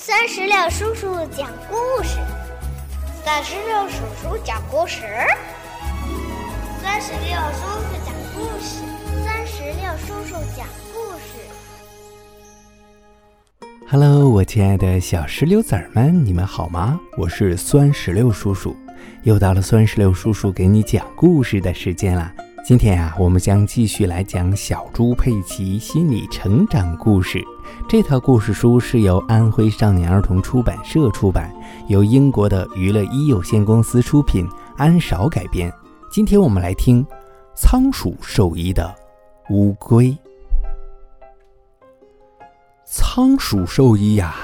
[0.00, 2.20] 三十六叔叔讲故事，
[3.24, 5.02] 三十六叔叔讲故事，
[6.80, 8.84] 三十六叔叔讲故事，
[9.24, 10.64] 三十六叔叔讲
[10.94, 11.40] 故事。
[13.90, 16.98] Hello，我亲爱的小石榴籽儿们，你们好吗？
[17.16, 18.76] 我是酸石榴叔叔，
[19.24, 22.32] 又到了酸石榴叔叔给你讲故事的时间啦。
[22.64, 27.42] 今天啊，我们将继续来讲小猪佩奇心理成长故事。
[27.88, 31.50] 这套故事书是由安徽少年儿童出版社出版，
[31.88, 34.46] 由英国的娱乐一有限公司出品，
[34.76, 35.72] 安少改编。
[36.10, 37.06] 今天我们来听
[37.54, 38.94] 仓鼠兽医的
[39.50, 40.16] 乌龟。
[42.84, 44.34] 仓鼠兽医呀，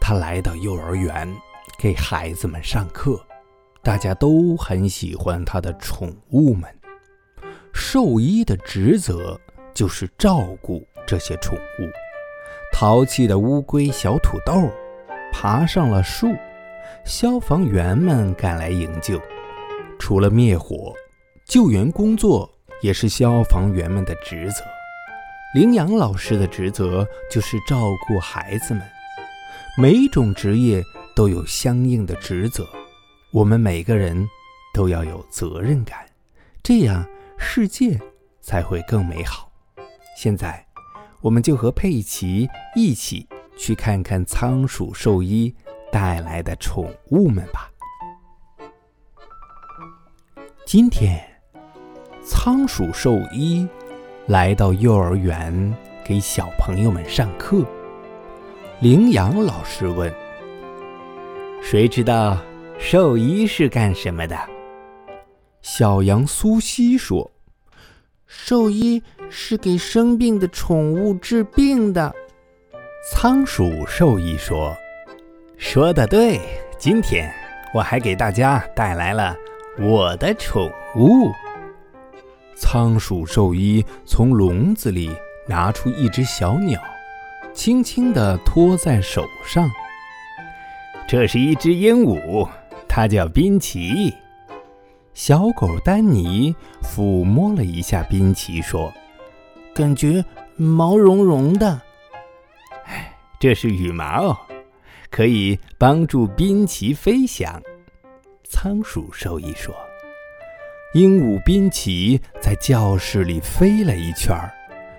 [0.00, 1.32] 他来到幼儿园
[1.78, 3.20] 给孩子们上课，
[3.82, 6.68] 大家都很喜欢他的宠物们。
[7.72, 9.40] 兽医的职责
[9.72, 11.88] 就是照顾这些宠物。
[12.72, 14.70] 淘气的乌龟小土豆
[15.32, 16.34] 爬上了树，
[17.04, 19.20] 消防员们赶来营救。
[19.98, 20.94] 除了灭火，
[21.44, 24.62] 救援工作也是消防员们的职责。
[25.54, 28.82] 羚羊老师的职责就是照顾孩子们。
[29.78, 30.82] 每种职业
[31.14, 32.66] 都有相应的职责，
[33.32, 34.28] 我们每个人
[34.72, 36.06] 都要有责任感，
[36.62, 37.06] 这样。
[37.42, 37.98] 世界
[38.42, 39.50] 才会更美好。
[40.14, 40.62] 现在，
[41.22, 43.26] 我们就和佩奇一起
[43.56, 45.54] 去看看仓鼠兽医
[45.92, 47.70] 带来的宠物们吧。
[50.64, 51.22] 今天，
[52.24, 53.68] 仓鼠兽医
[54.26, 57.66] 来到幼儿园给小朋友们上课。
[58.80, 60.10] 羚羊老师问
[61.60, 62.38] ：“谁知道
[62.78, 64.38] 兽医是干什么的？”
[65.60, 67.30] 小羊苏西说
[68.26, 72.14] ：“兽医是给生病的宠物治病的。”
[73.12, 74.76] 仓鼠兽医说
[75.56, 76.38] ：“说的对，
[76.78, 77.32] 今天
[77.72, 79.34] 我还给大家带来了
[79.78, 81.32] 我的宠物。”
[82.54, 85.10] 仓鼠兽医从笼子里
[85.48, 86.78] 拿出一只小鸟，
[87.54, 89.66] 轻轻地托在手上。
[91.08, 92.46] 这是一只鹦鹉，
[92.86, 94.12] 它叫滨奇。
[95.14, 98.92] 小狗丹尼抚摸了一下滨奇，说
[99.80, 100.22] ：“感觉
[100.56, 101.80] 毛茸茸的。
[102.84, 104.38] 哎，这是羽毛，
[105.10, 107.62] 可以帮助滨奇飞翔。”
[108.44, 109.74] 仓鼠兽医说
[110.92, 114.52] ：“鹦鹉滨奇在教室里飞了一圈儿，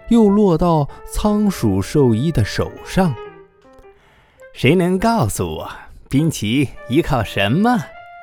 [0.09, 3.13] 又落到仓鼠兽医的手上。
[4.51, 5.71] 谁能告诉我，
[6.09, 7.77] 滨奇依靠什么？”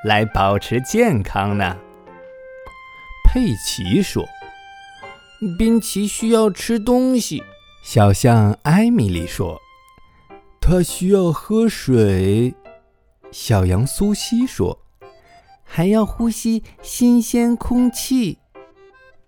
[0.04, 1.76] 来保持健康呢？
[3.24, 4.24] 佩奇说
[5.59, 7.43] ：“宾奇需要吃东西。”
[7.82, 9.60] 小象艾米丽说
[10.60, 12.54] ：“它需要喝水。”
[13.31, 14.78] 小羊苏西说
[15.65, 18.38] ：“还要呼吸新鲜空气。”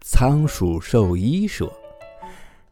[0.00, 1.70] 仓鼠兽医说：“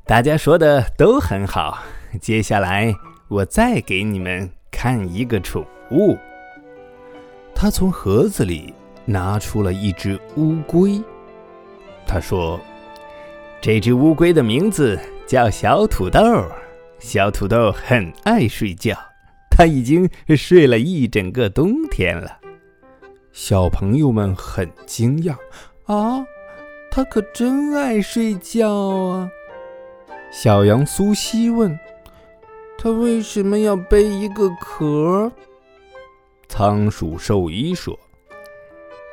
[0.04, 1.78] 大家说的都很好。
[2.20, 2.94] 接下来
[3.28, 6.16] 我再给你们看一个宠物。”
[7.54, 8.72] 他从盒子里
[9.04, 11.02] 拿出了一只乌龟。
[12.06, 12.58] 他说
[13.60, 16.20] ：“这只乌龟的名字叫小土豆。
[16.98, 18.96] 小土豆很爱睡觉，
[19.50, 22.38] 它已经睡了一整个冬天了。”
[23.32, 25.36] 小朋友们很惊讶
[25.86, 26.24] ：“啊，
[26.90, 29.30] 它可真爱睡觉啊！”
[30.32, 31.78] 小羊苏西问
[32.78, 35.30] ：“它为什么要背一个壳？”
[36.48, 37.96] 仓鼠兽医说：“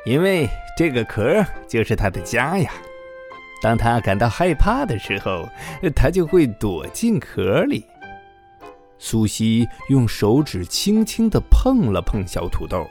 [0.06, 2.72] 因为这个壳就是它的家呀。
[3.62, 5.48] 当它感到害怕的时候，
[5.94, 7.84] 它就会躲进壳里。”
[8.98, 12.86] 苏西用手指轻轻地碰了碰小土豆，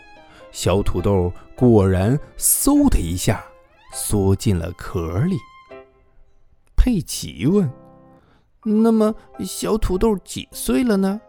[0.51, 3.43] 小土豆果然嗖的一下
[3.91, 5.35] 缩进了壳里。
[6.75, 7.67] 佩奇问
[8.63, 11.19] ：“那么小土豆几岁了呢？”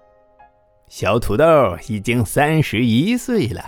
[0.88, 1.44] 小土豆
[1.88, 3.65] 已经三十一岁了，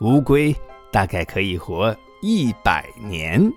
[0.00, 0.54] 乌龟
[0.90, 3.50] 大概可以活一百年。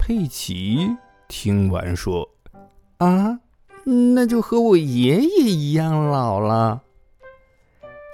[0.00, 0.96] 佩奇
[1.28, 2.28] 听完说
[2.98, 3.38] ：“啊，
[3.84, 6.80] 那就和我爷爷一样老了。”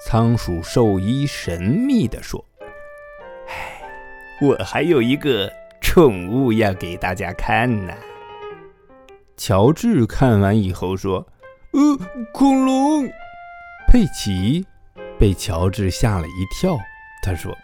[0.05, 2.45] 仓鼠兽医神秘地说
[3.49, 3.83] ：“哎，
[4.43, 5.51] 我还有一个
[5.81, 7.95] 宠物要给大家看呢。”
[9.39, 11.27] 乔治看完以后说
[11.73, 13.07] ：“呃，恐龙。”
[13.89, 14.67] 佩奇
[15.19, 16.77] 被乔治吓了一跳。
[17.23, 17.57] 他说：“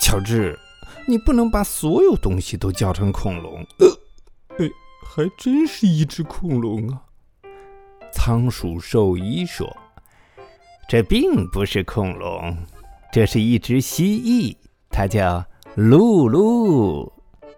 [0.00, 0.58] 乔治，
[1.06, 3.86] 你不能把所有东西都叫成恐龙。”呃，
[4.58, 4.70] 哎，
[5.06, 7.02] 还真是一只恐龙啊！
[8.12, 9.66] 仓鼠兽医说
[10.88, 12.56] ：“这并不是恐龙，
[13.12, 14.56] 这是一只蜥蜴，
[14.90, 17.12] 它叫露露。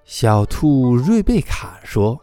[0.05, 2.21] 小兔瑞贝卡说：“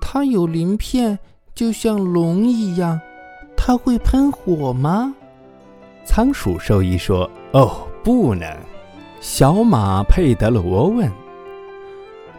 [0.00, 1.18] 它有鳞片，
[1.54, 3.00] 就像龙一样。
[3.56, 5.14] 它会喷火吗？”
[6.04, 8.54] 仓鼠兽医说：“哦，不能。”
[9.24, 11.10] 小马佩德罗问：“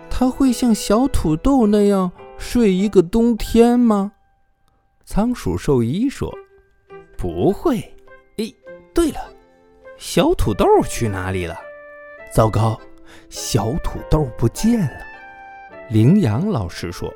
[0.08, 4.12] 它会像小土豆那样睡一个冬天吗？”
[5.04, 6.32] 仓鼠兽医说
[7.18, 7.80] ：“不会。”
[8.38, 8.46] 哎，
[8.94, 9.20] 对了，
[9.98, 11.58] 小土豆去哪里了？
[12.32, 12.80] 糟糕！
[13.30, 14.92] 小土豆不见了，
[15.90, 17.12] 羚羊老师说：“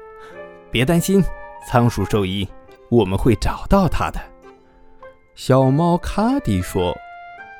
[0.71, 1.23] 别担心，
[1.67, 2.49] 仓鼠兽医，
[2.89, 4.19] 我们会找到它的。”
[5.35, 6.91] 小猫卡迪说：“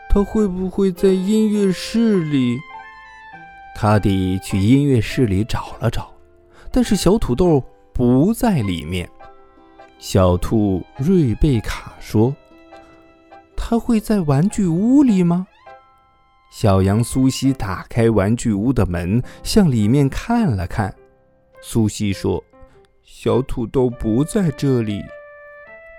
[0.10, 2.60] 它会不会在音乐室里？”
[3.78, 6.12] 卡迪去音乐室里找了找，
[6.70, 7.64] 但是小土豆
[7.94, 9.10] 不在里面。
[9.98, 12.36] 小兔瑞贝卡说
[13.56, 15.48] ：“它会在玩具屋里吗？”
[16.52, 20.94] 小羊苏西打开玩具屋的门，向里面看了看。
[21.62, 22.44] 苏西说
[23.04, 25.04] ：“小土豆不在这里。”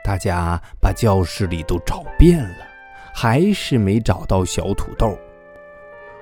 [0.04, 2.66] 大家把教室里都找遍了，
[3.14, 5.18] 还是没找到小土豆。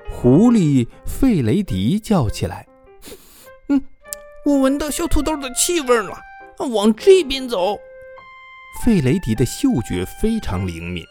[0.09, 2.67] 狐狸费雷迪叫起来
[3.69, 3.81] ：“嗯，
[4.45, 6.19] 我闻到小土豆的气味了，
[6.71, 7.77] 往这边走。”
[8.83, 11.03] 费雷迪的嗅觉非常灵敏。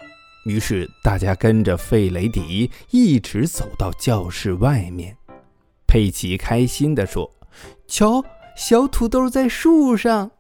[0.45, 5.17] 于是大家跟着费雷迪一直走到教室外面。
[5.87, 7.31] 佩奇开心地说
[7.87, 8.25] ：“瞧，
[8.57, 10.31] 小土豆在树上。”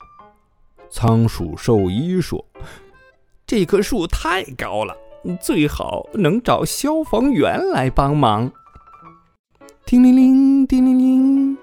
[0.90, 2.42] 仓鼠兽医说
[3.46, 4.96] ：“这棵树太高了，
[5.40, 8.50] 最好能找消防员来帮忙。”
[9.86, 11.58] 叮铃铃，叮铃铃，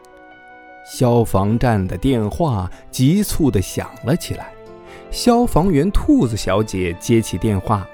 [0.86, 4.52] 消防站的电话急促地响了起来。
[5.12, 7.88] 消防员兔子小姐接起电话。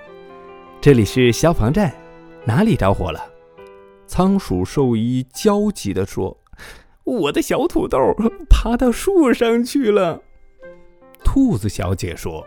[0.80, 1.94] 这里是消防站，
[2.46, 3.20] 哪里着火了？
[4.08, 6.36] 仓鼠兽医焦急地说
[7.04, 8.00] ：“我的小土豆
[8.50, 10.22] 爬到树上去了。”
[11.24, 12.46] 兔子小姐说：“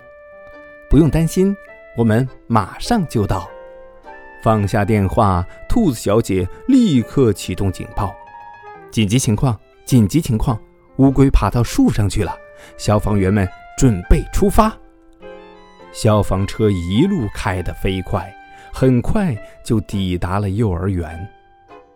[0.91, 1.55] 不用担心，
[1.97, 3.49] 我们马上就到。”
[4.43, 8.15] 放下电话，兔子小姐立刻启动警报
[8.93, 9.59] ：“紧急情况！
[9.87, 10.61] 紧急情况！
[10.97, 12.37] 乌龟爬到树上去了！
[12.77, 13.49] 消防员们
[13.79, 14.77] 准备出发！”
[15.93, 18.31] 消防车一路开得飞快，
[18.73, 21.27] 很快就抵达了幼儿园。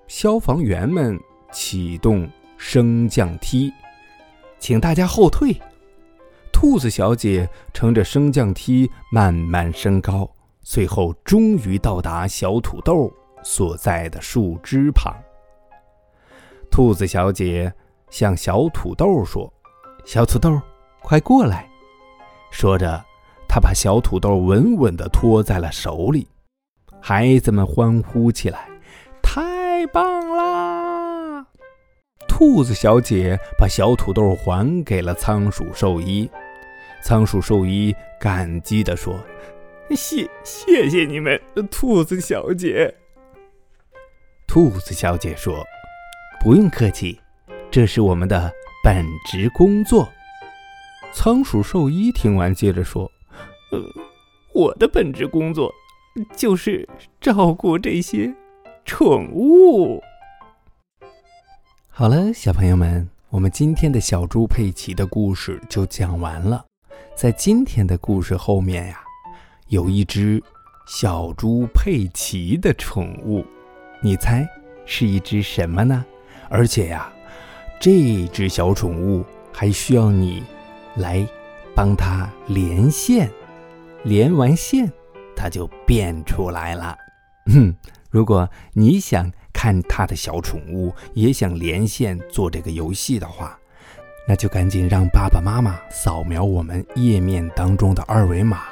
[0.06, 1.18] 消防员们
[1.52, 3.70] 启动升降梯，
[4.58, 5.54] 请大家后退。
[6.60, 10.28] 兔子小姐乘着升降梯慢慢升高，
[10.60, 13.08] 最后终于到达小土豆
[13.44, 15.14] 所在的树枝旁。
[16.68, 17.72] 兔子小姐
[18.10, 19.48] 向小土豆说
[20.04, 20.60] ：“小土豆，
[21.00, 21.64] 快过来！”
[22.50, 23.04] 说着。
[23.48, 26.26] 她把小土豆稳稳地托在了手里，
[27.00, 28.68] 孩子们欢呼起来
[29.22, 31.46] ：“太棒啦！”
[32.26, 36.28] 兔子小姐把小土豆还给了仓鼠兽医，
[37.02, 39.18] 仓鼠兽医感激地说
[39.96, 41.40] ：“谢谢谢你们，
[41.70, 42.94] 兔子小姐。”
[44.46, 45.64] 兔子小姐说
[46.40, 47.20] ：“不用客气，
[47.70, 48.52] 这是我们的
[48.82, 50.08] 本职工作。”
[51.12, 53.10] 仓鼠兽医听完，接着说。
[53.70, 53.80] 呃，
[54.54, 55.70] 我的本职工作
[56.34, 56.88] 就是
[57.20, 58.34] 照顾这些
[58.84, 60.02] 宠物。
[61.88, 66.64] 好了，小朋友们，我们今天的小猪佩奇的故事就讲完了。
[67.14, 69.00] 在今天的故事后面呀，
[69.68, 70.42] 有一只
[70.86, 73.44] 小猪佩奇的宠物，
[74.02, 74.48] 你猜
[74.86, 76.04] 是一只什么呢？
[76.48, 77.12] 而且呀，
[77.80, 80.42] 这只小宠物还需要你
[80.96, 81.26] 来
[81.74, 83.30] 帮它连线。
[84.04, 84.90] 连完线，
[85.34, 86.96] 它就变出来了。
[87.52, 87.74] 哼，
[88.10, 93.58] 如果你想看它的小宠物，也想连线做这个游戏的话，
[94.28, 98.64] 那就赶紧让爸爸妈妈扫描我们页面当中的二维码，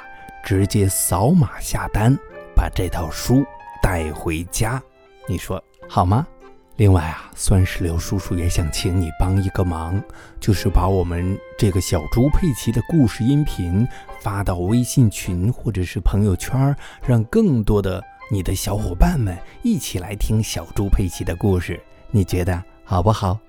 [0.45, 2.15] 直接扫码下单，
[2.55, 3.43] 把这套书
[3.81, 4.79] 带回家。
[5.27, 6.27] 你说好吗？
[6.75, 9.99] 另外啊，酸石榴叔叔也想请你帮一个忙，
[10.39, 13.83] 就是把我们这个小猪佩奇的故事音频
[14.21, 17.99] 发到微信群或者是朋友圈，让更多的
[18.29, 21.81] 你的小伙伴们一起来听小猪佩奇的故事。
[22.11, 23.39] 你觉得好不好？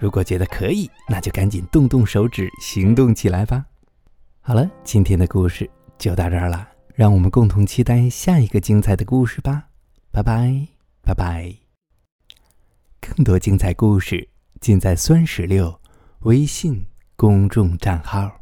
[0.00, 3.66] 如果觉得可以，那就赶紧动动手指行动起来吧。
[4.40, 9.68] 好了，今天的故事就到这儿了，让我们共同期待下一个精彩的故事吧。
[10.10, 10.66] 拜拜，
[11.02, 11.54] 拜拜。
[12.98, 14.26] 更多精彩故事
[14.60, 15.78] 尽在酸石榴
[16.20, 18.39] 微信公众账号。